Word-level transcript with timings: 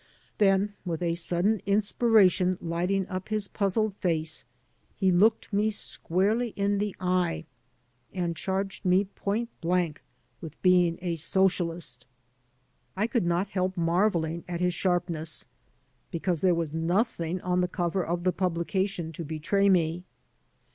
Then, 0.39 0.73
with 0.83 1.03
a 1.03 1.13
sudden 1.13 1.61
inspiration 1.67 2.57
lighting 2.59 3.07
up 3.07 3.29
his 3.29 3.47
puzzled 3.47 3.95
face, 3.97 4.45
he 4.95 5.11
looked 5.11 5.53
me 5.53 5.69
squarely 5.69 6.53
in 6.55 6.79
the 6.79 6.95
eye 6.99 7.45
and 8.11 8.35
charged 8.35 8.83
me 8.83 9.05
point 9.05 9.49
blank 9.61 10.01
with 10.41 10.59
being 10.63 10.97
a 11.03 11.17
socialist. 11.17 12.07
I 12.97 13.05
could 13.05 13.27
not 13.27 13.49
help 13.49 13.75
marveUng 13.75 14.43
at 14.47 14.59
his 14.59 14.73
sharpness, 14.73 15.45
because 16.09 16.41
there 16.41 16.55
was 16.55 16.73
nothing 16.73 17.39
on 17.41 17.61
the 17.61 17.67
cover 17.67 18.03
of 18.03 18.23
the 18.23 18.31
publica 18.33 18.87
tion 18.87 19.11
to 19.11 19.23
betray 19.23 19.69
me. 19.69 20.03